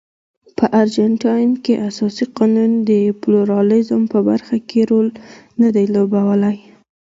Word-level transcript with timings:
په 0.57 0.65
ارجنټاین 0.81 1.49
کې 1.63 1.73
اساسي 1.89 2.25
قانون 2.37 2.71
د 2.89 2.91
پلورالېزم 3.21 4.01
په 4.13 4.19
برخه 4.29 4.57
کې 4.69 4.79
رول 4.91 5.07
نه 5.61 5.69
دی 5.75 5.85
لوبولی. 5.93 6.57